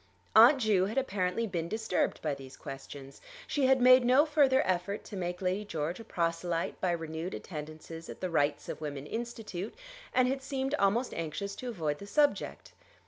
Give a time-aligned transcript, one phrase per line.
[0.35, 3.21] Aunt Ju had apparently been disturbed by these questions.
[3.45, 8.09] She had made no further effort to make Lady George a proselyte by renewed attendances
[8.09, 9.75] at the Rights of Women Institute,
[10.11, 12.71] and had seemed almost anxious to avoid the subject.